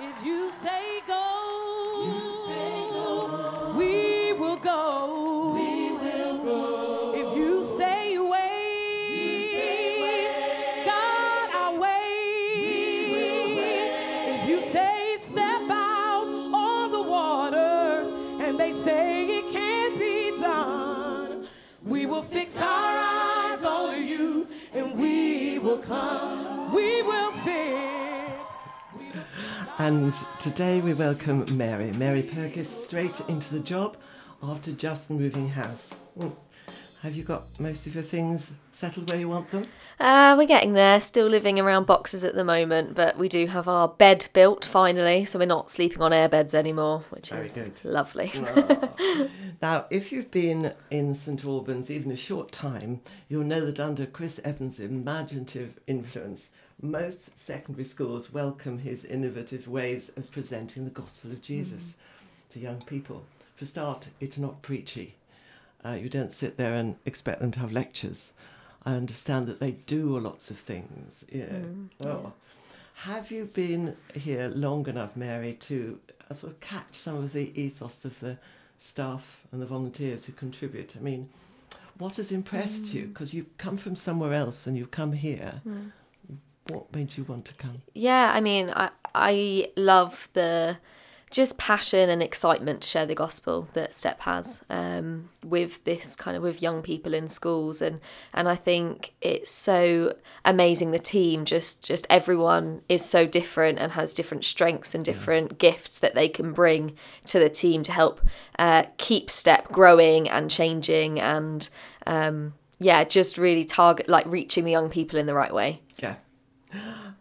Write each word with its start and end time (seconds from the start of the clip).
If 0.00 0.24
you 0.26 0.50
say 0.50 1.02
go, 1.06 2.02
we 3.76 4.32
will 4.32 4.56
go. 4.56 5.54
If 7.14 7.36
you 7.36 7.62
say 7.62 8.18
wait, 8.18 9.54
God, 10.84 11.50
I'll 11.54 11.78
wait. 11.78 11.92
If 14.34 14.48
you 14.48 14.60
say 14.62 15.16
step 15.20 15.62
out 15.70 16.26
on 16.26 16.90
the 16.90 17.02
waters 17.02 18.10
and 18.40 18.58
they 18.58 18.72
say 18.72 19.38
it 19.38 19.52
can't 19.52 19.96
be 19.96 20.36
done, 20.40 21.46
we 21.84 22.06
will 22.06 22.22
fix 22.22 22.60
our 22.60 22.64
eyes 22.66 23.64
on 23.64 24.04
you 24.04 24.48
and 24.74 24.98
we 24.98 25.60
will 25.60 25.78
come. 25.78 26.74
We 26.74 27.02
will. 27.02 27.24
And 29.78 30.14
today 30.38 30.80
we 30.80 30.94
welcome 30.94 31.44
Mary. 31.56 31.90
Mary 31.92 32.22
Purkiss 32.22 32.66
straight 32.66 33.20
into 33.28 33.54
the 33.54 33.60
job 33.60 33.96
after 34.42 34.70
just 34.72 35.10
moving 35.10 35.48
house. 35.48 35.92
Mm. 36.18 36.32
Have 37.02 37.14
you 37.14 37.22
got 37.22 37.60
most 37.60 37.86
of 37.86 37.94
your 37.94 38.04
things 38.04 38.54
settled 38.70 39.10
where 39.10 39.18
you 39.18 39.28
want 39.28 39.50
them? 39.50 39.64
Uh, 40.00 40.36
we're 40.38 40.46
getting 40.46 40.72
there. 40.72 41.00
Still 41.00 41.26
living 41.26 41.58
around 41.60 41.86
boxes 41.86 42.24
at 42.24 42.34
the 42.34 42.44
moment, 42.44 42.94
but 42.94 43.18
we 43.18 43.28
do 43.28 43.46
have 43.48 43.68
our 43.68 43.88
bed 43.88 44.26
built 44.32 44.64
finally, 44.64 45.24
so 45.24 45.38
we're 45.38 45.44
not 45.44 45.70
sleeping 45.70 46.00
on 46.00 46.12
air 46.14 46.28
beds 46.28 46.54
anymore, 46.54 47.04
which 47.10 47.30
Very 47.30 47.44
is 47.44 47.70
good. 47.82 47.84
lovely. 47.84 48.32
Now, 49.62 49.86
if 49.88 50.12
you've 50.12 50.30
been 50.30 50.74
in 50.90 51.14
St 51.14 51.42
Albans 51.42 51.90
even 51.90 52.10
a 52.12 52.16
short 52.16 52.52
time, 52.52 53.00
you'll 53.28 53.44
know 53.44 53.64
that 53.64 53.80
under 53.80 54.04
Chris 54.04 54.38
Evans' 54.44 54.78
imaginative 54.78 55.78
influence, 55.86 56.50
most 56.80 57.38
secondary 57.38 57.84
schools 57.84 58.32
welcome 58.32 58.78
his 58.78 59.04
innovative 59.04 59.68
ways 59.68 60.10
of 60.16 60.30
presenting 60.30 60.84
the 60.84 60.90
gospel 60.90 61.30
of 61.30 61.40
Jesus 61.40 61.96
to 62.50 62.58
young 62.58 62.80
people. 62.82 63.24
For 63.56 63.64
a 63.64 63.68
start, 63.68 64.08
it's 64.20 64.38
not 64.38 64.62
preachy. 64.62 65.14
Uh, 65.84 65.92
you 65.92 66.08
don't 66.08 66.32
sit 66.32 66.56
there 66.56 66.74
and 66.74 66.96
expect 67.04 67.40
them 67.40 67.50
to 67.52 67.60
have 67.60 67.72
lectures. 67.72 68.32
I 68.84 68.94
understand 68.94 69.46
that 69.46 69.60
they 69.60 69.72
do 69.72 70.18
lots 70.18 70.50
of 70.50 70.58
things. 70.58 71.24
You 71.30 71.88
know. 72.00 72.10
oh. 72.10 72.32
Have 72.94 73.30
you 73.30 73.46
been 73.46 73.96
here 74.14 74.48
long 74.54 74.86
enough, 74.88 75.16
Mary, 75.16 75.54
to 75.54 75.98
uh, 76.30 76.34
sort 76.34 76.52
of 76.52 76.60
catch 76.60 76.94
some 76.94 77.16
of 77.16 77.32
the 77.32 77.52
ethos 77.60 78.04
of 78.04 78.18
the 78.20 78.38
staff 78.78 79.42
and 79.52 79.60
the 79.60 79.66
volunteers 79.66 80.24
who 80.24 80.32
contribute? 80.32 80.94
I 80.96 81.00
mean, 81.00 81.28
what 81.98 82.16
has 82.16 82.32
impressed 82.32 82.94
you? 82.94 83.06
Because 83.06 83.34
you've 83.34 83.56
come 83.58 83.76
from 83.76 83.96
somewhere 83.96 84.32
else 84.32 84.66
and 84.66 84.76
you've 84.76 84.90
come 84.90 85.12
here. 85.12 85.60
What 86.68 86.94
made 86.94 87.16
you 87.16 87.24
want 87.24 87.44
to 87.46 87.54
come? 87.54 87.82
Yeah, 87.94 88.32
I 88.34 88.40
mean, 88.40 88.70
I 88.70 88.90
I 89.14 89.68
love 89.76 90.28
the 90.32 90.78
just 91.34 91.58
passion 91.58 92.08
and 92.08 92.22
excitement 92.22 92.80
to 92.80 92.88
share 92.88 93.06
the 93.06 93.14
gospel 93.14 93.68
that 93.72 93.92
Step 93.92 94.20
has 94.20 94.62
um, 94.70 95.28
with 95.44 95.82
this 95.82 96.14
kind 96.14 96.36
of 96.36 96.44
with 96.44 96.62
young 96.62 96.80
people 96.80 97.12
in 97.12 97.26
schools, 97.26 97.82
and 97.82 98.00
and 98.32 98.48
I 98.48 98.54
think 98.54 99.12
it's 99.20 99.50
so 99.50 100.14
amazing. 100.44 100.92
The 100.92 100.98
team, 100.98 101.44
just 101.44 101.84
just 101.84 102.06
everyone 102.08 102.82
is 102.88 103.04
so 103.04 103.26
different 103.26 103.78
and 103.80 103.92
has 103.92 104.14
different 104.14 104.44
strengths 104.44 104.94
and 104.94 105.04
different 105.04 105.58
gifts 105.58 105.98
that 105.98 106.14
they 106.14 106.28
can 106.28 106.52
bring 106.52 106.94
to 107.26 107.40
the 107.40 107.50
team 107.50 107.82
to 107.82 107.92
help 107.92 108.20
uh, 108.58 108.84
keep 108.96 109.28
Step 109.28 109.72
growing 109.72 110.30
and 110.30 110.50
changing, 110.50 111.20
and 111.20 111.68
um, 112.06 112.54
yeah, 112.78 113.02
just 113.02 113.38
really 113.38 113.64
target 113.64 114.08
like 114.08 114.24
reaching 114.26 114.64
the 114.64 114.70
young 114.70 114.88
people 114.88 115.18
in 115.18 115.26
the 115.26 115.34
right 115.34 115.52
way. 115.52 115.82
Yeah. 115.98 116.16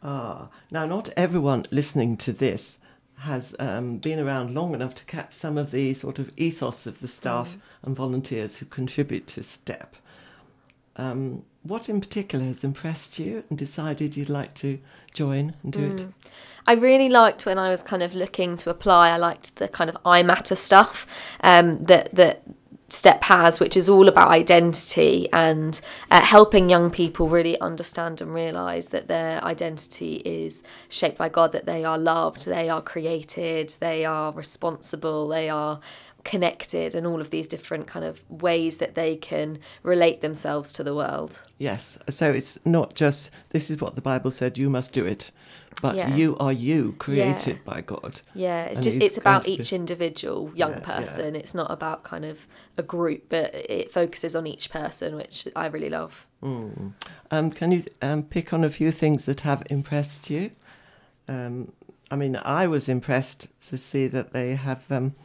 Ah, 0.03 0.49
now 0.69 0.85
not 0.85 1.09
everyone 1.15 1.65
listening 1.71 2.17
to 2.17 2.33
this 2.33 2.79
has 3.19 3.55
um, 3.57 3.97
been 3.97 4.19
around 4.19 4.53
long 4.53 4.73
enough 4.73 4.93
to 4.95 5.05
catch 5.05 5.31
some 5.31 5.57
of 5.57 5.71
the 5.71 5.93
sort 5.93 6.19
of 6.19 6.29
ethos 6.35 6.85
of 6.85 6.99
the 6.99 7.07
staff 7.07 7.55
and 7.83 7.95
volunteers 7.95 8.57
who 8.57 8.65
contribute 8.65 9.27
to 9.27 9.41
STEP. 9.41 9.95
Um, 10.97 11.43
what 11.63 11.87
in 11.87 12.01
particular 12.01 12.45
has 12.45 12.65
impressed 12.65 13.17
you 13.17 13.45
and 13.49 13.57
decided 13.57 14.17
you'd 14.17 14.29
like 14.29 14.53
to 14.55 14.77
join 15.13 15.55
and 15.63 15.71
do 15.71 15.85
it? 15.85 16.07
I 16.67 16.73
really 16.73 17.07
liked 17.07 17.45
when 17.45 17.57
I 17.57 17.69
was 17.69 17.81
kind 17.81 18.03
of 18.03 18.13
looking 18.13 18.57
to 18.57 18.69
apply. 18.69 19.09
I 19.09 19.17
liked 19.17 19.55
the 19.55 19.69
kind 19.69 19.89
of 19.89 19.97
I 20.05 20.21
matter 20.23 20.55
stuff 20.55 21.07
um, 21.39 21.83
that 21.85 22.13
that 22.13 22.43
Step 22.93 23.23
has, 23.23 23.59
which 23.59 23.75
is 23.75 23.89
all 23.89 24.07
about 24.07 24.27
identity 24.27 25.27
and 25.33 25.81
uh, 26.11 26.21
helping 26.21 26.69
young 26.69 26.91
people 26.91 27.27
really 27.27 27.59
understand 27.59 28.21
and 28.21 28.31
realize 28.31 28.89
that 28.89 29.07
their 29.07 29.43
identity 29.43 30.17
is 30.17 30.61
shaped 30.89 31.17
by 31.17 31.27
God, 31.27 31.53
that 31.53 31.65
they 31.65 31.83
are 31.83 31.97
loved, 31.97 32.45
they 32.45 32.69
are 32.69 32.83
created, 32.83 33.75
they 33.79 34.05
are 34.05 34.31
responsible, 34.31 35.27
they 35.27 35.49
are 35.49 35.79
connected, 36.23 36.95
and 36.95 37.05
all 37.05 37.19
of 37.21 37.29
these 37.29 37.47
different 37.47 37.85
kind 37.87 38.05
of 38.05 38.21
ways 38.29 38.77
that 38.77 38.95
they 38.95 39.15
can 39.15 39.59
relate 39.83 40.21
themselves 40.21 40.71
to 40.73 40.83
the 40.83 40.95
world. 40.95 41.43
Yes, 41.57 41.97
so 42.09 42.31
it's 42.31 42.57
not 42.65 42.95
just 42.95 43.29
this 43.49 43.69
is 43.69 43.81
what 43.81 43.95
the 43.95 44.01
Bible 44.01 44.31
said, 44.31 44.57
you 44.57 44.69
must 44.69 44.93
do 44.93 45.05
it, 45.05 45.31
but 45.81 45.95
Yeah. 45.95 46.15
you 46.15 46.37
are 46.37 46.53
you, 46.53 46.93
created 46.97 47.65
by 47.65 47.81
God. 47.81 48.21
Yeah, 48.33 48.63
it's 48.65 48.79
And 48.79 48.83
just 48.85 49.01
it's 49.01 49.17
about 49.17 49.41
to 49.43 49.47
be- 49.49 49.53
each 49.55 49.73
individual 49.73 50.51
young 50.55 50.71
Yeah, 50.71 50.79
yeah. 50.79 50.99
person. 50.99 51.35
It's 51.35 51.53
not 51.53 51.69
about 51.69 52.03
kind 52.03 52.23
of 52.23 52.47
a 52.77 52.83
group, 52.83 53.23
but 53.29 53.53
it 53.53 53.91
focuses 53.91 54.35
on 54.35 54.47
each 54.47 54.69
person, 54.69 55.15
which 55.15 55.47
I 55.55 55.65
really 55.67 55.89
love. 55.89 56.25
Um, 56.41 57.51
can 57.51 57.71
you 57.71 57.83
um, 58.01 58.23
pick 58.23 58.53
on 58.53 58.63
a 58.63 58.69
few 58.69 58.91
things 58.91 59.25
that 59.25 59.41
have 59.41 59.63
impressed 59.69 60.29
you? 60.29 60.51
Um, 61.27 61.71
I 62.11 62.15
mean, 62.15 62.35
I 62.35 62.67
was 62.67 62.87
impressed 62.87 63.47
to 63.69 63.77
see 63.77 64.07
that 64.07 64.33
they 64.33 64.55
have 64.55 64.83
um, 64.91 65.15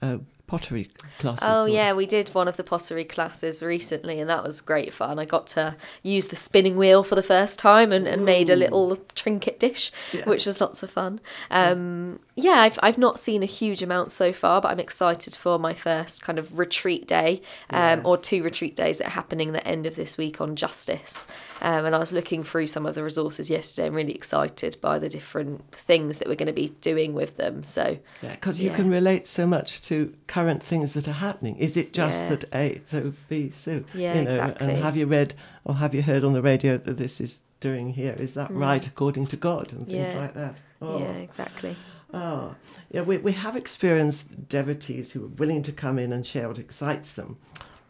uh, 0.00 0.18
pottery 0.52 0.90
classes. 1.18 1.48
Oh 1.50 1.64
yeah, 1.64 1.94
we 1.94 2.04
did 2.04 2.28
one 2.34 2.46
of 2.46 2.58
the 2.58 2.62
pottery 2.62 3.04
classes 3.04 3.62
recently, 3.62 4.20
and 4.20 4.28
that 4.28 4.44
was 4.44 4.60
great 4.60 4.92
fun. 4.92 5.18
I 5.18 5.24
got 5.24 5.46
to 5.56 5.76
use 6.02 6.26
the 6.26 6.36
spinning 6.36 6.76
wheel 6.76 7.02
for 7.02 7.14
the 7.14 7.22
first 7.22 7.58
time 7.58 7.90
and, 7.90 8.06
and 8.06 8.22
made 8.26 8.50
a 8.50 8.54
little 8.56 8.98
trinket 9.14 9.58
dish, 9.58 9.90
Yeah. 10.12 10.24
which 10.26 10.44
was 10.44 10.60
lots 10.60 10.82
of 10.82 10.90
fun. 10.90 11.20
Um, 11.50 12.18
yeah, 12.31 12.31
I've 12.38 12.78
I've 12.82 12.98
not 12.98 13.18
seen 13.18 13.42
a 13.42 13.46
huge 13.46 13.82
amount 13.82 14.10
so 14.10 14.32
far, 14.32 14.60
but 14.60 14.68
I'm 14.70 14.80
excited 14.80 15.34
for 15.34 15.58
my 15.58 15.74
first 15.74 16.22
kind 16.22 16.38
of 16.38 16.58
retreat 16.58 17.06
day, 17.06 17.42
um, 17.70 18.00
or 18.04 18.16
two 18.16 18.42
retreat 18.42 18.74
days 18.74 18.98
that 18.98 19.08
are 19.08 19.10
happening 19.10 19.52
the 19.52 19.66
end 19.66 19.86
of 19.86 19.96
this 19.96 20.16
week 20.16 20.40
on 20.40 20.56
justice. 20.56 21.26
Um, 21.60 21.84
and 21.84 21.94
I 21.94 21.98
was 21.98 22.12
looking 22.12 22.42
through 22.42 22.68
some 22.68 22.86
of 22.86 22.94
the 22.94 23.04
resources 23.04 23.50
yesterday. 23.50 23.86
I'm 23.86 23.94
really 23.94 24.14
excited 24.14 24.76
by 24.80 24.98
the 24.98 25.08
different 25.08 25.70
things 25.72 26.18
that 26.18 26.28
we're 26.28 26.34
going 26.36 26.46
to 26.46 26.52
be 26.52 26.70
doing 26.80 27.12
with 27.14 27.36
them. 27.36 27.62
So 27.62 27.98
Yeah, 28.22 28.30
because 28.30 28.62
you 28.62 28.70
Yeah. 28.70 28.76
can 28.76 28.90
relate 28.90 29.26
so 29.26 29.46
much 29.46 29.82
to 29.82 30.12
current 30.26 30.62
things 30.62 30.94
that 30.94 31.06
are 31.08 31.12
happening. 31.12 31.56
Is 31.56 31.76
it 31.76 31.92
just 31.92 32.24
Yeah. 32.24 32.28
that 32.30 32.44
A, 32.54 32.80
so 32.86 33.12
B, 33.28 33.50
so? 33.50 33.84
Yeah, 33.94 34.14
you 34.18 34.22
know, 34.24 34.30
exactly. 34.30 34.66
And 34.72 34.82
have 34.82 34.96
you 34.96 35.06
read 35.06 35.34
or 35.64 35.74
have 35.76 35.94
you 35.94 36.02
heard 36.02 36.24
on 36.24 36.32
the 36.32 36.42
radio 36.42 36.78
that 36.78 36.96
this 36.96 37.20
is 37.20 37.42
doing 37.60 37.90
here? 37.90 38.16
Is 38.18 38.32
Mm. 38.32 38.34
that 38.34 38.50
right 38.52 38.86
according 38.86 39.26
to 39.26 39.36
God 39.36 39.72
and 39.72 39.86
things 39.86 40.14
Yeah. 40.14 40.20
like 40.20 40.34
that? 40.34 40.56
Oh. 40.80 40.98
yeah, 40.98 41.12
exactly. 41.12 41.76
Oh, 42.12 42.54
yeah, 42.90 43.00
we, 43.02 43.16
we 43.18 43.32
have 43.32 43.56
experienced 43.56 44.48
devotees 44.48 45.12
who 45.12 45.24
are 45.24 45.28
willing 45.28 45.62
to 45.62 45.72
come 45.72 45.98
in 45.98 46.12
and 46.12 46.26
share 46.26 46.48
what 46.48 46.58
excites 46.58 47.14
them. 47.14 47.38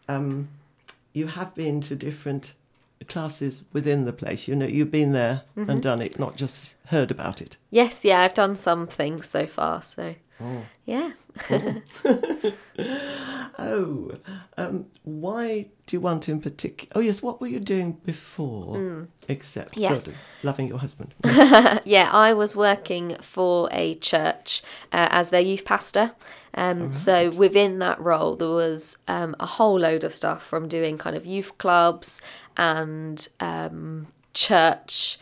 Um, 0.07 0.47
you 1.13 1.27
have 1.27 1.53
been 1.53 1.81
to 1.81 1.95
different 1.95 2.53
classes 3.07 3.63
within 3.73 4.05
the 4.05 4.13
place. 4.13 4.47
You 4.47 4.55
know, 4.55 4.65
you've 4.65 4.91
been 4.91 5.11
there 5.11 5.41
Mm-hmm. 5.57 5.69
and 5.69 5.81
done 5.83 6.01
it, 6.01 6.17
not 6.17 6.35
just 6.37 6.75
heard 6.87 7.11
about 7.11 7.41
it. 7.41 7.57
Yes, 7.69 8.03
yeah, 8.05 8.21
I've 8.21 8.33
done 8.33 8.55
some 8.55 8.87
things 8.87 9.27
so 9.27 9.45
far. 9.45 9.83
So 9.83 10.15
yeah. 10.85 11.11
Oh, 13.59 14.11
um, 14.57 14.85
why 15.03 15.69
do 15.85 15.95
you 15.95 16.01
want 16.01 16.23
to 16.23 16.31
in 16.31 16.41
particular? 16.41 16.91
Oh, 16.95 16.99
yes, 16.99 17.21
what 17.21 17.39
were 17.39 17.47
you 17.47 17.59
doing 17.59 17.93
before, 18.03 19.07
except 19.27 19.75
Mm. 19.75 19.81
Yes. 19.81 20.03
sort 20.03 20.15
of 20.15 20.21
loving 20.43 20.67
your 20.67 20.79
husband? 20.79 21.13
yeah, 21.85 22.09
I 22.11 22.33
was 22.33 22.55
working 22.55 23.15
for 23.21 23.69
a 23.71 23.95
church 23.95 24.63
uh, 24.91 25.07
as 25.11 25.29
their 25.29 25.41
youth 25.41 25.65
pastor. 25.65 26.13
Um, 26.55 26.91
So 26.91 27.29
within 27.31 27.79
that 27.79 27.99
role, 27.99 28.35
there 28.35 28.49
was 28.49 28.97
um, 29.07 29.35
a 29.39 29.45
whole 29.45 29.79
load 29.79 30.03
of 30.03 30.13
stuff 30.13 30.43
from 30.43 30.67
doing 30.67 30.97
kind 30.97 31.15
of 31.15 31.25
youth 31.25 31.57
clubs 31.57 32.21
and 32.57 33.27
um, 33.39 34.07
church 34.33 35.19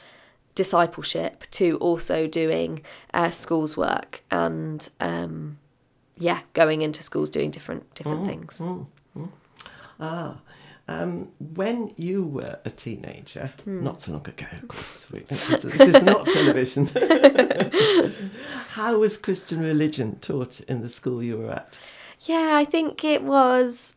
discipleship 0.55 1.45
to 1.51 1.77
also 1.77 2.27
doing 2.27 2.81
uh, 3.13 3.29
schools 3.29 3.77
work 3.77 4.21
and 4.29 4.89
um, 4.99 5.57
yeah, 6.21 6.39
going 6.53 6.81
into 6.81 7.01
schools 7.03 7.29
doing 7.29 7.51
different 7.51 7.83
different 7.95 8.25
things. 8.25 8.61
Ah, 9.99 10.37
um, 10.87 11.29
when 11.55 11.91
you 11.95 12.23
were 12.23 12.59
a 12.65 12.69
teenager, 12.69 13.51
Hmm. 13.63 13.83
not 13.83 14.01
so 14.01 14.11
long 14.13 14.27
ago, 14.27 14.45
of 14.51 14.67
course, 14.67 15.07
we, 15.11 15.19
this, 15.19 15.49
is, 15.51 15.63
this 15.63 15.95
is 15.95 16.03
not 16.03 16.27
television. 16.37 16.87
How 18.71 18.97
was 18.97 19.17
Christian 19.17 19.59
religion 19.61 20.17
taught 20.19 20.59
in 20.61 20.81
the 20.81 20.89
school 20.89 21.21
you 21.23 21.37
were 21.37 21.51
at? 21.51 21.79
Yeah, 22.21 22.51
I 22.61 22.65
think 22.65 23.03
it 23.03 23.23
was 23.23 23.95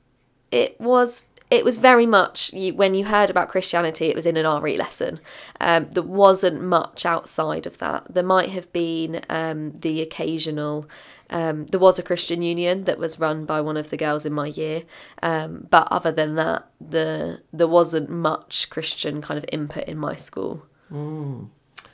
it 0.51 0.81
was 0.81 1.25
it 1.51 1.65
was 1.65 1.79
very 1.79 2.07
much 2.07 2.53
you, 2.53 2.75
when 2.75 2.95
you 2.95 3.05
heard 3.05 3.31
about 3.31 3.49
Christianity, 3.49 4.07
it 4.07 4.17
was 4.17 4.27
in 4.27 4.37
an 4.37 4.63
RE 4.63 4.77
lesson. 4.77 5.21
Um, 5.61 5.89
there 5.91 6.03
wasn't 6.03 6.63
much 6.63 7.05
outside 7.05 7.67
of 7.67 7.79
that. 7.79 8.13
There 8.13 8.25
might 8.25 8.51
have 8.51 8.73
been 8.73 9.23
um, 9.29 9.73
the 9.79 10.01
occasional. 10.01 10.89
Um, 11.31 11.67
there 11.67 11.81
was 11.81 11.99
a 11.99 12.03
Christian 12.03 12.43
union 12.43 12.85
that 12.85 12.99
was 12.99 13.21
run 13.21 13.45
by 13.45 13.61
one 13.61 13.77
of 13.77 13.91
the 13.91 13.97
girls 13.97 14.25
in 14.27 14.33
my 14.33 14.47
year, 14.47 14.83
um, 15.23 15.67
but 15.71 15.87
other 15.91 16.13
than 16.13 16.35
that, 16.37 16.67
the 16.81 17.43
there 17.53 17.69
wasn't 17.69 18.11
much 18.11 18.71
Christian 18.71 19.21
kind 19.21 19.39
of 19.39 19.45
input 19.53 19.85
in 19.85 19.99
my 19.99 20.17
school. 20.17 20.65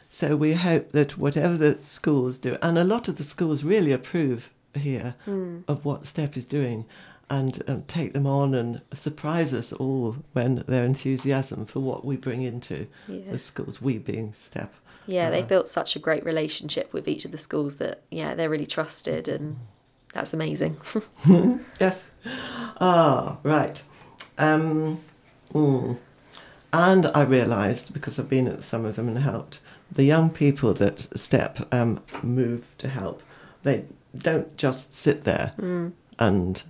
So 0.08 0.36
we 0.36 0.54
hope 0.54 0.90
that 0.92 1.18
whatever 1.18 1.56
the 1.56 1.80
schools 1.80 2.38
do, 2.38 2.56
and 2.62 2.76
a 2.76 2.84
lot 2.84 3.08
of 3.08 3.16
the 3.16 3.24
schools 3.24 3.62
really 3.62 3.92
approve 3.92 4.50
here 4.74 5.14
of 5.68 5.84
what 5.84 6.06
STEP 6.06 6.36
is 6.36 6.44
doing 6.44 6.84
and 7.30 7.62
um, 7.68 7.82
take 7.86 8.12
them 8.12 8.26
on 8.26 8.54
and 8.54 8.80
surprise 8.92 9.54
us 9.54 9.72
all 9.72 10.16
when 10.32 10.56
their 10.66 10.84
enthusiasm 10.84 11.64
for 11.64 11.80
what 11.80 12.04
we 12.04 12.16
bring 12.16 12.42
into 12.42 12.86
Yeah. 13.08 13.30
the 13.30 13.38
schools, 13.38 13.80
we 13.80 13.98
being 13.98 14.32
STEP. 14.34 14.74
Yeah, 15.06 15.30
they've 15.30 15.48
built 15.48 15.68
such 15.68 15.96
a 15.96 15.98
great 15.98 16.24
relationship 16.24 16.92
with 16.92 17.08
each 17.08 17.24
of 17.24 17.32
the 17.32 17.38
schools 17.38 17.76
that 17.76 18.02
yeah, 18.10 18.34
they're 18.34 18.50
really 18.50 18.66
trusted 18.66 19.28
and 19.28 19.56
that's 20.12 20.34
amazing. 20.34 20.76
Yes. 21.80 22.10
Ah, 22.80 23.38
right. 23.42 23.82
Um, 24.38 25.00
mm. 25.52 25.96
And 26.72 27.06
I 27.06 27.22
realised, 27.22 27.92
because 27.92 28.18
I've 28.18 28.28
been 28.28 28.46
at 28.48 28.62
some 28.62 28.84
of 28.84 28.96
them 28.96 29.08
and 29.08 29.18
helped, 29.18 29.60
the 29.90 30.04
young 30.04 30.30
people 30.30 30.72
that 30.74 31.08
STEP 31.18 31.72
um, 31.72 32.00
move 32.22 32.64
to 32.78 32.88
help, 32.88 33.22
they 33.62 33.84
don't 34.16 34.56
just 34.56 34.92
sit 34.92 35.24
there 35.24 35.52
and 36.18 36.62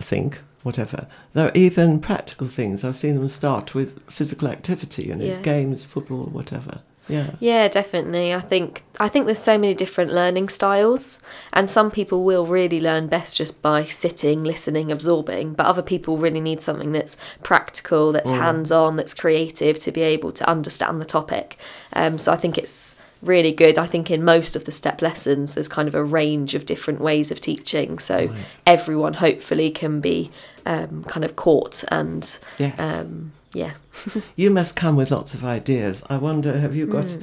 think, 0.00 0.40
whatever. 0.62 1.06
There 1.32 1.48
are 1.48 1.52
even 1.54 2.00
practical 2.00 2.46
things. 2.46 2.84
I've 2.84 2.96
seen 2.96 3.14
them 3.16 3.28
start 3.28 3.74
with 3.74 3.98
physical 4.10 4.48
activity, 4.48 5.04
you 5.04 5.14
know, 5.14 5.24
Yeah. 5.24 5.40
games, 5.42 5.82
football, 5.84 6.24
whatever. 6.24 6.80
Yeah. 7.08 7.30
Yeah, 7.40 7.66
definitely. 7.66 8.32
I 8.32 8.38
think 8.40 8.84
I 9.00 9.08
think 9.08 9.26
there's 9.26 9.40
so 9.40 9.58
many 9.58 9.74
different 9.74 10.12
learning 10.12 10.48
styles, 10.48 11.20
and 11.52 11.68
some 11.68 11.90
people 11.90 12.22
will 12.22 12.46
really 12.46 12.80
learn 12.80 13.08
best 13.08 13.36
just 13.36 13.60
by 13.60 13.84
sitting, 13.84 14.44
listening, 14.44 14.92
absorbing. 14.92 15.54
But 15.54 15.66
other 15.66 15.82
people 15.82 16.16
really 16.16 16.40
need 16.40 16.62
something 16.62 16.92
that's 16.92 17.16
practical, 17.42 18.12
that's 18.12 18.30
hands-on, 18.30 18.94
that's 18.96 19.14
creative 19.14 19.80
to 19.80 19.90
be 19.90 20.02
able 20.02 20.30
to 20.32 20.48
understand 20.48 21.00
the 21.00 21.04
topic. 21.04 21.58
Um, 21.92 22.20
so 22.20 22.32
I 22.32 22.36
think 22.36 22.56
it's 22.56 22.94
really 23.22 23.52
good. 23.52 23.78
I 23.78 23.86
think 23.86 24.10
in 24.10 24.24
most 24.24 24.56
of 24.56 24.64
the 24.64 24.72
step 24.72 25.00
lessons, 25.00 25.54
there's 25.54 25.68
kind 25.68 25.88
of 25.88 25.94
a 25.94 26.04
range 26.04 26.54
of 26.54 26.66
different 26.66 27.00
ways 27.00 27.30
of 27.30 27.40
teaching, 27.40 27.98
so 27.98 28.34
everyone 28.66 29.14
hopefully 29.14 29.70
can 29.70 30.00
be 30.00 30.30
um, 30.66 31.04
kind 31.04 31.24
of 31.24 31.36
caught 31.36 31.84
and 31.88 32.38
Yes. 32.58 32.74
um, 32.78 33.32
yeah. 33.54 33.72
You 34.36 34.50
must 34.50 34.76
come 34.76 34.96
with 34.96 35.10
lots 35.10 35.34
of 35.34 35.44
ideas. 35.44 36.02
I 36.10 36.16
wonder, 36.16 36.58
have 36.58 36.74
you 36.76 36.86
got 36.86 37.10
Hmm. 37.10 37.22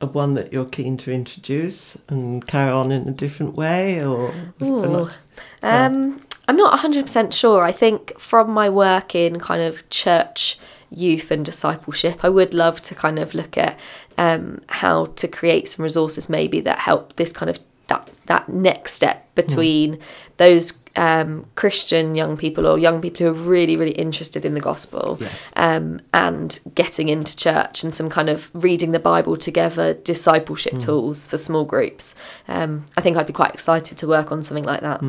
a 0.00 0.06
one 0.06 0.34
that 0.34 0.52
you're 0.52 0.64
keen 0.66 0.96
to 0.98 1.12
introduce 1.12 1.96
and 2.08 2.46
carry 2.46 2.70
on 2.70 2.92
in 2.92 3.08
a 3.08 3.12
different 3.12 3.54
way, 3.56 4.04
or 4.04 4.32
not? 4.60 5.18
Um, 5.62 6.20
I'm 6.46 6.56
not 6.56 6.78
100% 6.78 7.32
sure. 7.32 7.64
I 7.64 7.72
think 7.72 8.18
from 8.20 8.50
my 8.50 8.68
work 8.68 9.14
in 9.14 9.38
kind 9.40 9.62
of 9.62 9.88
church 9.90 10.58
youth 10.98 11.30
and 11.30 11.44
discipleship, 11.44 12.24
I 12.24 12.28
would 12.28 12.54
love 12.54 12.82
to 12.82 12.94
kind 12.94 13.18
of 13.18 13.34
look 13.34 13.56
at 13.58 13.78
um, 14.18 14.60
how 14.68 15.06
to 15.06 15.28
create 15.28 15.68
some 15.68 15.82
resources 15.82 16.28
maybe 16.28 16.60
that 16.60 16.78
help 16.78 17.16
this 17.16 17.32
kind 17.32 17.50
of 17.50 17.58
that 17.88 18.10
that 18.26 18.48
next 18.48 18.92
step 18.94 19.28
between 19.34 19.98
those 20.36 20.78
um, 20.96 21.44
Christian 21.56 22.14
young 22.14 22.36
people 22.36 22.68
or 22.68 22.78
young 22.78 23.00
people 23.00 23.26
who 23.26 23.30
are 23.30 23.32
really 23.34 23.76
really 23.76 23.92
interested 23.92 24.44
in 24.44 24.54
the 24.54 24.60
gospel 24.60 25.18
Yes. 25.20 25.50
um, 25.56 26.00
and 26.12 26.60
getting 26.76 27.08
into 27.08 27.36
church 27.36 27.82
and 27.82 27.92
some 27.92 28.08
kind 28.08 28.28
of 28.28 28.48
reading 28.54 28.92
the 28.92 29.00
Bible 29.00 29.36
together 29.36 29.94
discipleship 29.94 30.78
tools 30.78 31.26
for 31.26 31.36
small 31.36 31.64
groups. 31.64 32.14
Um, 32.46 32.84
I 32.96 33.00
think 33.00 33.16
I'd 33.16 33.26
be 33.26 33.32
quite 33.32 33.52
excited 33.52 33.98
to 33.98 34.06
work 34.06 34.30
on 34.30 34.42
something 34.44 34.64
like 34.64 34.82
that. 34.82 35.00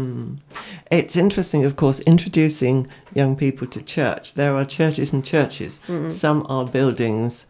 It's 0.89 1.15
interesting, 1.15 1.65
of 1.65 1.75
course, 1.75 1.99
introducing 2.01 2.87
young 3.13 3.35
people 3.35 3.67
to 3.67 3.81
church. 3.83 4.33
There 4.33 4.55
are 4.55 4.65
churches 4.65 5.13
and 5.13 5.23
churches. 5.23 5.79
Mm-hmm. 5.87 6.09
Some 6.09 6.45
are 6.49 6.65
buildings 6.65 7.45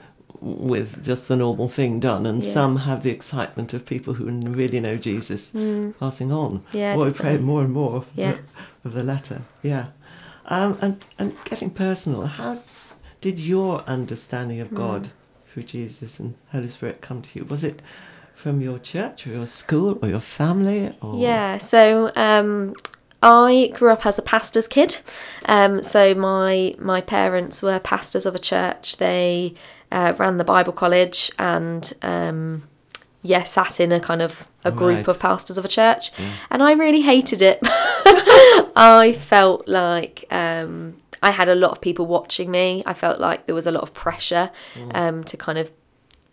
with 0.45 1.03
just 1.03 1.27
the 1.27 1.35
normal 1.35 1.67
thing 1.67 1.99
done, 1.99 2.25
and 2.27 2.43
Yeah. 2.43 2.51
some 2.51 2.77
have 2.77 3.01
the 3.01 3.09
excitement 3.09 3.73
of 3.73 3.83
people 3.85 4.13
who 4.13 4.25
really 4.29 4.79
know 4.79 4.95
Jesus 4.95 5.51
passing 5.99 6.31
on. 6.31 6.59
Mm. 6.59 6.61
Yeah, 6.73 6.95
Well, 6.95 7.07
we 7.07 7.13
pray 7.13 7.37
more 7.39 7.63
and 7.63 7.73
more 7.73 7.95
of, 7.97 8.05
Yeah. 8.15 8.33
the, 8.33 8.87
of 8.89 8.93
the 8.93 9.03
latter. 9.03 9.41
Yeah. 9.63 9.85
Um, 10.47 10.77
and, 10.81 11.05
and 11.17 11.33
getting 11.45 11.71
personal, 11.71 12.27
how 12.27 12.59
did 13.21 13.39
your 13.39 13.81
understanding 13.87 14.59
of 14.61 14.73
God 14.75 15.03
Mm. 15.05 15.11
through 15.51 15.63
Jesus 15.63 16.19
and 16.19 16.35
Holy 16.51 16.67
Spirit 16.67 17.01
come 17.01 17.23
to 17.23 17.39
you? 17.39 17.45
Was 17.45 17.63
it 17.63 17.81
from 18.35 18.61
your 18.61 18.77
church 18.77 19.25
or 19.25 19.31
your 19.31 19.47
school 19.47 19.97
or 20.03 20.07
your 20.09 20.19
family? 20.19 20.93
Or 21.01 21.17
Yeah, 21.17 21.57
so 21.57 22.11
um, 22.15 22.75
I 23.21 23.71
grew 23.73 23.91
up 23.91 24.05
as 24.05 24.19
a 24.19 24.21
pastor's 24.21 24.67
kid. 24.67 24.97
Um, 25.45 25.81
so 25.83 26.13
my 26.15 26.75
my 26.79 27.01
parents 27.01 27.61
were 27.63 27.79
pastors 27.79 28.25
of 28.25 28.35
a 28.35 28.39
church. 28.39 28.97
They 28.97 29.53
uh, 29.91 30.13
ran 30.17 30.37
the 30.37 30.43
Bible 30.43 30.73
college 30.73 31.31
and 31.39 31.91
um, 32.01 32.67
yeah, 33.23 33.43
sat 33.43 33.79
in 33.79 33.91
a 33.91 33.99
kind 33.99 34.21
of 34.21 34.47
a 34.63 34.71
group 34.71 34.97
Right. 34.97 35.07
of 35.07 35.19
pastors 35.19 35.57
of 35.57 35.65
a 35.65 35.67
church, 35.67 36.11
and 36.51 36.61
I 36.61 36.73
really 36.73 37.01
hated 37.01 37.41
it. 37.41 37.59
I 38.75 39.15
felt 39.17 39.67
like 39.67 40.25
um, 40.31 40.97
I 41.21 41.31
had 41.31 41.49
a 41.49 41.55
lot 41.55 41.71
of 41.71 41.81
people 41.81 42.05
watching 42.05 42.51
me. 42.51 42.83
I 42.85 42.93
felt 42.93 43.19
like 43.19 43.45
there 43.45 43.55
was 43.55 43.67
a 43.67 43.71
lot 43.71 43.83
of 43.83 43.93
pressure 43.93 44.51
um, 44.91 45.23
to 45.25 45.37
kind 45.37 45.57
of 45.57 45.71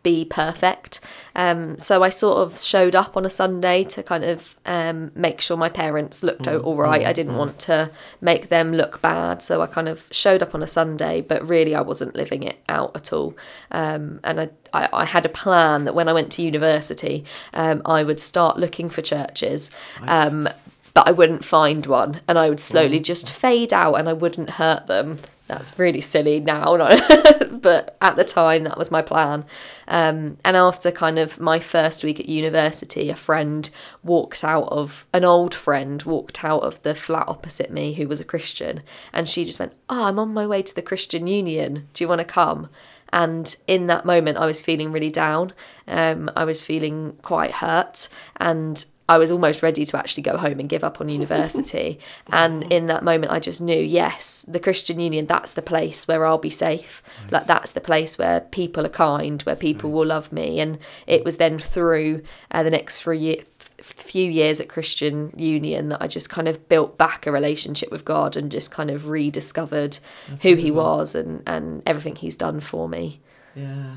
be 0.03 0.25
perfect. 0.25 1.01
Um, 1.35 1.79
so 1.79 2.03
I 2.03 2.09
sort 2.09 2.39
of 2.39 2.61
showed 2.61 2.95
up 2.95 3.17
on 3.17 3.25
a 3.25 3.31
Sunday 3.31 3.85
to 3.85 4.03
kind 4.03 4.25
of 4.25 4.57
um, 4.67 5.13
make 5.15 5.41
sure 5.41 5.57
my 5.57 5.69
parents 5.69 6.23
looked 6.23 6.49
o 6.49 6.59
all 6.61 6.77
right. 6.77 7.07
I 7.07 7.13
didn't 7.13 7.37
want 7.37 7.59
to 7.61 7.91
make 8.21 8.49
them 8.49 8.73
look 8.73 9.01
bad. 9.01 9.43
So 9.43 9.63
I 9.63 9.67
kind 9.67 9.89
of 9.89 10.07
showed 10.11 10.43
up 10.43 10.55
on 10.55 10.63
a 10.63 10.67
Sunday, 10.67 11.21
but 11.21 11.47
really 11.49 11.75
I 11.75 11.81
wasn't 11.81 12.17
living 12.17 12.43
it 12.43 12.59
out 12.69 12.95
at 12.97 13.13
all. 13.13 13.37
Um, 13.71 14.21
and 14.25 14.41
I, 14.41 14.51
I, 14.73 14.89
I 14.93 15.05
had 15.05 15.25
a 15.25 15.31
plan 15.31 15.85
that 15.85 15.95
when 15.95 16.09
I 16.09 16.13
went 16.13 16.33
to 16.33 16.43
university, 16.43 17.25
um, 17.55 17.83
I 17.85 18.03
would 18.03 18.21
start 18.21 18.59
looking 18.59 18.89
for 18.89 19.03
churches. 19.03 19.71
Um, 20.03 20.49
but 20.95 21.09
I 21.09 21.13
wouldn't 21.13 21.45
find 21.45 21.87
one, 21.87 22.21
and 22.29 22.39
I 22.39 22.51
would 22.51 22.61
slowly 22.61 23.01
just 23.01 23.33
fade 23.33 23.73
out, 23.73 23.95
and 23.95 24.09
I 24.09 24.13
wouldn't 24.13 24.51
hurt 24.51 24.89
them. 24.89 25.21
That's 25.53 25.79
really 25.79 26.01
silly 26.01 26.41
now, 26.41 26.77
but 27.51 27.97
at 28.01 28.17
the 28.17 28.25
time 28.25 28.65
that 28.65 28.79
was 28.79 28.91
my 28.91 29.03
plan. 29.03 29.45
Um, 29.87 30.39
and 30.45 30.57
after 30.57 30.91
kind 30.91 31.19
of 31.19 31.39
my 31.39 31.59
first 31.61 32.03
week 32.03 32.19
at 32.19 32.29
university, 32.29 33.11
a 33.11 33.17
friend 33.17 33.69
walked 34.03 34.45
out 34.45 34.69
of 34.69 35.07
an 35.13 35.25
old 35.25 35.55
friend 35.55 36.03
walked 36.05 36.43
out 36.43 36.63
of 36.63 36.83
the 36.83 36.95
flat 36.95 37.29
opposite 37.29 37.71
me 37.71 37.93
who 37.93 38.09
was 38.09 38.19
a 38.19 38.25
Christian, 38.25 38.83
and 39.13 39.29
she 39.29 39.45
just 39.45 39.61
went, 39.61 39.75
"Oh, 39.91 40.05
I'm 40.05 40.19
on 40.19 40.33
my 40.33 40.47
way 40.47 40.63
to 40.63 40.75
the 40.75 40.81
Christian 40.81 41.27
Union. 41.27 41.87
Do 41.93 42.03
you 42.03 42.09
want 42.09 42.21
to 42.21 42.25
come?" 42.25 42.71
And 43.13 43.55
in 43.67 43.87
that 43.87 44.07
moment, 44.07 44.39
I 44.39 44.47
was 44.47 44.63
feeling 44.63 44.91
really 44.91 45.11
down. 45.11 45.53
Um, 45.87 46.31
I 46.35 46.45
was 46.45 46.65
feeling 46.65 47.19
quite 47.21 47.51
hurt, 47.51 48.09
and 48.39 48.83
I 49.09 49.19
was 49.19 49.31
almost 49.31 49.63
ready 49.63 49.85
to 49.85 49.99
actually 49.99 50.23
go 50.23 50.37
home 50.37 50.61
and 50.61 50.69
give 50.69 50.85
up 50.85 51.01
on 51.01 51.09
university. 51.21 51.99
and 52.29 52.71
in 52.73 52.87
that 52.87 53.05
moment, 53.05 53.33
I 53.33 53.41
just 53.41 53.61
knew, 53.61 53.81
yes, 53.81 54.45
the 54.49 54.61
Christian 54.61 55.01
Union, 55.01 55.27
that's 55.27 55.55
the 55.55 55.63
place 55.63 56.07
where 56.07 56.25
I'll 56.25 56.39
be 56.39 56.51
safe. 56.51 57.03
Like, 57.31 57.47
that's 57.47 57.73
the 57.73 57.81
place 57.81 58.17
where 58.19 58.41
people 58.41 58.87
are 58.87 58.91
kind, 58.91 59.43
where 59.43 59.57
people 59.57 59.91
will 59.91 60.07
love 60.07 60.33
me. 60.33 60.61
And 60.61 60.79
it 61.07 61.25
was 61.25 61.37
then 61.37 61.59
through 61.59 62.23
uh, 62.51 62.63
the 62.63 62.71
next 62.71 63.03
three 63.03 63.19
years. 63.19 63.45
Few 63.81 64.31
years 64.31 64.61
at 64.61 64.69
Christian 64.69 65.33
Union 65.37 65.89
that 65.89 66.01
I 66.01 66.07
just 66.07 66.31
kind 66.31 66.47
of 66.47 66.69
built 66.69 66.99
back 66.99 67.27
a 67.27 67.33
relationship 67.33 67.91
with 67.91 68.05
God 68.05 68.37
and 68.37 68.49
just 68.49 68.71
kind 68.71 68.93
of 68.93 69.09
rediscovered 69.09 69.99
who 70.43 70.55
He 70.55 70.71
was 70.71 71.17
and, 71.17 71.43
and 71.49 71.83
everything 71.85 72.15
He's 72.15 72.37
done 72.37 72.61
for 72.61 72.89
me. 72.89 73.19
Yeah. 73.57 73.95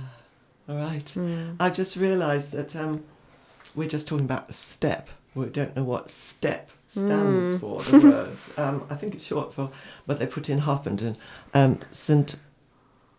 All 0.68 0.78
right. 0.78 1.06
Mm. 1.06 1.58
I 1.60 1.70
just 1.70 1.98
realised 1.98 2.52
that 2.54 2.76
um, 2.76 3.04
we're 3.76 3.88
just 3.90 4.08
talking 4.08 4.26
about 4.26 4.54
step. 4.54 5.10
We 5.36 5.46
don't 5.48 5.76
know 5.76 5.84
what 5.84 6.10
step 6.10 6.72
stands 6.88 7.50
Mm. 7.50 7.60
for. 7.60 7.82
The 7.82 8.08
words. 8.08 8.52
Um, 8.58 8.86
I 8.90 8.96
think 8.96 9.16
it's 9.16 9.24
short 9.26 9.54
for, 9.54 9.70
but 10.08 10.18
they 10.20 10.26
put 10.28 10.50
in 10.50 10.60
Harpenden, 10.60 11.16
um, 11.54 11.80
St. 11.92 12.38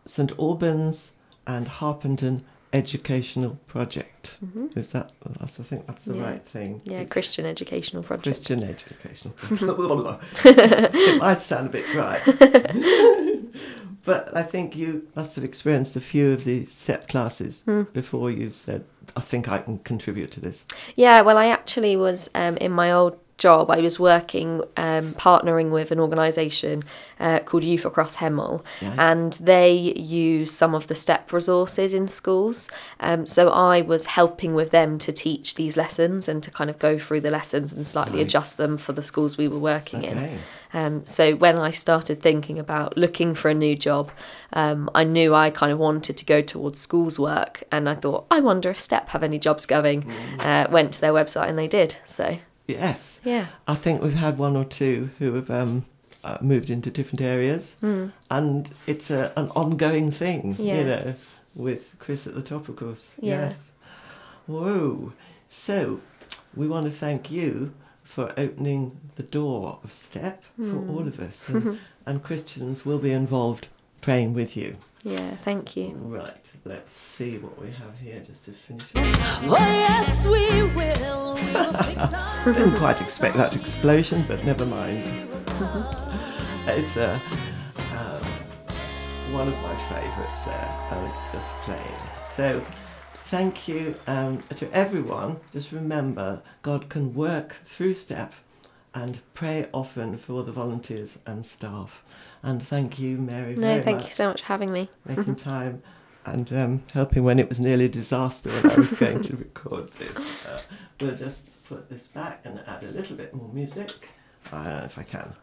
St 0.07 0.33
Albans 0.39 1.13
and 1.47 1.69
Harpenden 1.69 2.43
Educational 2.73 3.59
Project. 3.67 4.39
Is 4.75 4.93
that? 4.93 5.13
That's, 5.39 5.61
I 5.61 5.63
think 5.63 5.87
that's 5.87 6.05
the 6.05 6.13
Mm-hmm. 6.13 6.21
Yeah. 6.23 6.29
right 6.31 6.45
thing. 6.47 6.83
Yeah, 6.85 7.05
Christian 7.05 7.45
Educational 7.47 8.03
Project. 8.03 8.25
Christian 8.25 8.63
Educational 8.63 9.35
Project. 9.37 10.41
it 10.45 11.19
might 11.21 11.43
sound 11.43 11.67
a 11.69 11.71
bit 11.71 11.85
dry. 11.93 12.21
But 14.07 14.35
I 14.35 14.43
think 14.43 14.75
you 14.77 15.07
must 15.15 15.37
have 15.37 15.45
experienced 15.45 15.97
a 15.97 16.01
few 16.01 16.33
of 16.33 16.45
the 16.45 16.65
step 16.67 17.09
classes 17.09 17.63
Hmm. 17.67 17.83
before 17.93 18.31
you 18.31 18.51
said, 18.51 18.85
I 19.17 19.21
think 19.21 19.49
I 19.49 19.59
can 19.59 19.79
contribute 19.79 20.31
to 20.33 20.41
this. 20.41 20.65
Yeah, 20.95 21.21
well, 21.23 21.37
I 21.37 21.47
actually 21.49 21.97
was 21.97 22.31
um, 22.35 22.57
in 22.57 22.73
my 22.73 22.91
old 22.93 23.19
job, 23.38 23.71
I 23.71 23.81
was 23.81 24.00
working, 24.00 24.62
um, 24.76 25.12
partnering 25.14 25.71
with 25.71 25.90
an 25.90 26.00
organisation 26.00 26.83
uh, 27.21 27.40
called 27.40 27.64
Youth 27.64 27.85
Across 27.85 28.16
Hemel, 28.16 28.64
Yeah. 28.81 28.95
and 28.99 29.33
they 29.35 29.73
use 29.73 30.50
some 30.50 30.75
of 30.75 30.87
the 30.87 30.95
STEP 30.95 31.33
resources 31.33 31.93
in 31.93 32.09
schools. 32.09 32.71
Um, 33.00 33.26
so 33.26 33.50
I 33.50 33.83
was 33.83 34.07
helping 34.07 34.55
with 34.55 34.71
them 34.71 34.99
to 34.99 35.12
teach 35.12 35.55
these 35.57 35.76
lessons 35.76 36.28
and 36.28 36.43
to 36.43 36.50
kind 36.50 36.71
of 36.71 36.78
go 36.78 36.99
through 36.99 37.21
the 37.21 37.31
lessons 37.31 37.73
and 37.73 37.87
slightly 37.87 38.19
Right. 38.19 38.26
adjust 38.26 38.57
them 38.57 38.76
for 38.78 38.93
the 38.93 39.02
schools 39.02 39.37
we 39.37 39.49
were 39.49 39.59
working 39.59 40.02
in. 40.05 40.38
Um, 40.73 41.05
so 41.07 41.35
when 41.37 41.57
I 41.57 41.71
started 41.71 42.21
thinking 42.23 42.59
about 42.59 42.97
looking 42.97 43.35
for 43.35 43.49
a 43.50 43.55
new 43.55 43.76
job, 43.76 44.11
um, 44.52 44.90
I 44.95 45.05
knew 45.05 45.35
I 45.35 45.50
kind 45.50 45.73
of 45.73 45.78
wanted 45.78 46.16
to 46.16 46.25
go 46.25 46.40
towards 46.43 46.78
schools 46.81 47.19
work, 47.19 47.62
and 47.71 47.88
I 47.88 47.95
thought, 47.95 48.26
I 48.31 48.40
wonder 48.40 48.71
if 48.71 48.81
STEP 48.81 49.11
have 49.11 49.23
any 49.23 49.38
jobs 49.38 49.66
going. 49.66 50.11
Uh, 50.38 50.66
went 50.71 50.93
to 50.93 51.00
their 51.00 51.12
website 51.12 51.49
and 51.49 51.59
they 51.59 51.69
did. 51.69 51.97
So 52.05 52.38
Yes. 52.66 53.20
yeah, 53.25 53.46
I 53.68 53.75
think 53.75 54.02
we've 54.02 54.14
had 54.14 54.38
one 54.38 54.56
or 54.56 54.64
two 54.64 55.11
who 55.18 55.35
have 55.35 55.50
um, 55.50 55.85
uh, 56.25 56.38
moved 56.40 56.68
into 56.70 56.90
different 56.90 57.20
areas, 57.23 57.76
and 58.30 58.70
it's 58.87 59.11
a, 59.11 59.32
an 59.37 59.49
ongoing 59.50 60.11
thing, 60.11 60.54
Hmm. 60.54 60.62
Yeah. 60.62 60.78
you 60.78 60.85
know, 60.85 61.14
with 61.54 61.96
Chris 61.99 62.26
at 62.26 62.35
the 62.35 62.42
top, 62.42 62.68
of 62.68 62.76
course. 62.76 63.12
Yeah. 63.20 63.46
Yes. 63.46 63.70
Whoa. 64.46 65.12
So, 65.49 66.00
we 66.54 66.66
want 66.68 66.85
to 66.87 66.90
thank 66.90 67.30
you 67.30 67.73
for 68.02 68.32
opening 68.37 68.99
the 69.16 69.23
door 69.23 69.78
of 69.82 69.92
STEP 69.92 70.44
Hmm. 70.56 70.70
for 70.70 70.88
all 70.92 71.06
of 71.06 71.18
us, 71.20 71.49
and, 71.50 71.78
and 72.04 72.23
Christians 72.23 72.85
will 72.87 72.99
be 72.99 73.11
involved 73.12 73.68
praying 74.00 74.35
with 74.35 74.56
you. 74.56 74.76
yeah, 75.02 75.37
thank 75.44 75.76
you. 75.76 75.94
Right, 76.00 76.52
let's 76.64 76.92
see 76.92 77.38
what 77.38 77.61
we 77.61 77.70
have 77.70 77.99
here 78.00 78.20
just 78.25 78.44
to 78.46 78.52
finish 78.52 78.85
off. 78.94 79.42
Oh, 79.44 79.56
yes, 79.58 80.26
we 80.26 80.46
Didn't 82.55 82.76
quite 82.76 83.00
expect 83.00 83.37
that 83.38 83.57
explosion, 83.57 84.25
but 84.29 84.45
never 84.45 84.65
mind. 84.67 85.03
it's 86.69 86.97
uh, 86.97 87.19
um, 87.93 88.23
one 89.33 89.49
of 89.49 89.62
my 89.62 89.75
favourites 89.91 90.43
there, 90.45 90.88
and 90.93 91.11
it's 91.11 91.33
just 91.33 91.50
playing. 91.62 91.83
So, 92.37 92.65
thank 93.15 93.67
you 93.67 93.97
um, 94.07 94.41
to 94.43 94.73
everyone. 94.73 95.41
Just 95.53 95.73
remember, 95.73 96.41
God 96.62 96.88
can 96.88 97.15
work 97.15 97.55
through 97.65 97.95
STEP 97.95 98.33
and 98.95 99.19
pray 99.35 99.69
often 99.75 100.17
for 100.17 100.45
the 100.45 100.53
volunteers 100.53 101.19
and 101.26 101.45
staff. 101.45 102.05
And 102.45 102.62
thank 102.62 103.00
you, 103.00 103.19
Mary, 103.19 103.57
No, 103.57 103.61
very 103.73 103.83
thank 103.83 103.99
much 103.99 104.07
you 104.07 104.12
so 104.12 104.29
much 104.29 104.43
for 104.43 104.47
having 104.47 104.71
me. 104.73 104.88
making 105.05 105.35
time 105.37 105.83
and 106.25 106.53
um, 106.53 106.83
helping 106.95 107.25
when 107.25 107.41
it 107.41 107.49
was 107.49 107.59
nearly 107.59 107.87
a 107.87 107.88
disaster 107.88 108.50
when 108.50 108.71
I 108.71 108.76
was 108.76 108.93
going 108.93 109.21
to 109.23 109.37
record 109.47 109.91
this. 109.95 110.47
Uh, 110.47 110.61
we'll 111.00 111.17
just 111.17 111.49
put 111.68 111.88
this 111.88 112.06
back 112.06 112.40
and 112.44 112.61
add 112.66 112.82
a 112.85 112.88
little 112.88 113.16
bit 113.16 113.35
more 113.35 113.49
music. 113.52 113.90
I 114.52 114.64
don't 114.64 114.78
know 114.78 114.85
if 114.85 114.99
I 114.99 115.02
can. 115.02 115.35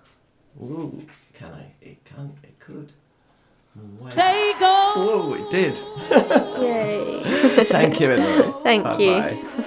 Ooh, 0.62 1.06
can 1.34 1.52
I? 1.54 1.72
It 1.82 2.04
can. 2.06 2.34
It 2.44 2.60
could. 2.60 2.94
Wow. 3.76 4.10
They 4.10 4.54
go. 4.60 4.94
Oh, 4.96 5.34
it 5.34 5.50
did. 5.50 5.78
Yay! 6.62 7.64
Thank 7.66 8.00
you, 8.00 8.12
anyway. 8.12 8.54
Thank 8.62 9.00
you. 9.00 9.12
Bye-bye. 9.12 9.40
If 9.58 9.63